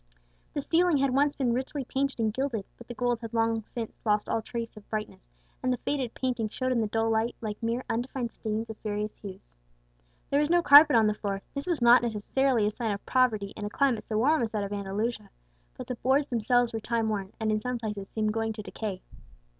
The 0.55 0.63
ceiling 0.63 0.97
had 0.97 1.11
once 1.11 1.35
been 1.35 1.53
richly 1.53 1.85
painted 1.85 2.19
and 2.19 2.33
gilded; 2.33 2.65
but 2.75 2.87
the 2.87 2.95
gold 2.95 3.19
had 3.21 3.35
long 3.35 3.61
since 3.67 4.01
lost 4.03 4.27
all 4.27 4.41
trace 4.41 4.75
of 4.75 4.89
brightness, 4.89 5.29
and 5.61 5.71
the 5.71 5.77
faded 5.77 6.15
painting 6.15 6.49
showed 6.49 6.71
in 6.71 6.81
the 6.81 6.87
dull 6.87 7.07
light 7.07 7.35
like 7.39 7.61
mere 7.61 7.83
undefined 7.87 8.33
stains 8.33 8.67
of 8.71 8.79
various 8.79 9.13
hues. 9.17 9.57
There 10.31 10.39
was 10.39 10.49
no 10.49 10.63
carpet 10.63 10.95
on 10.95 11.05
the 11.05 11.13
floor; 11.13 11.43
this 11.53 11.67
was 11.67 11.83
not 11.83 12.01
necessarily 12.01 12.65
a 12.65 12.71
sign 12.71 12.89
of 12.93 13.05
poverty 13.05 13.53
in 13.55 13.63
a 13.65 13.69
climate 13.69 14.07
so 14.07 14.17
warm 14.17 14.41
as 14.41 14.53
that 14.53 14.63
of 14.63 14.73
Andalusia, 14.73 15.29
but 15.77 15.85
the 15.85 15.93
boards 15.97 16.25
themselves 16.25 16.73
were 16.73 16.79
time 16.79 17.07
worn, 17.07 17.33
and 17.39 17.51
in 17.51 17.61
some 17.61 17.77
places 17.77 18.09
seemed 18.09 18.33
going 18.33 18.53
to 18.53 18.63
decay. 18.63 19.03